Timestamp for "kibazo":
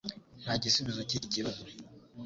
1.35-1.61